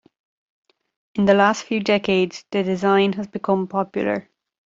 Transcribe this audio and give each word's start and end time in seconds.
In 1.13 1.25
the 1.25 1.35
last 1.35 1.65
few 1.65 1.79
decades, 1.79 2.43
the 2.49 2.63
design 2.63 3.13
has 3.13 3.27
become 3.27 3.67
popular. 3.67 4.31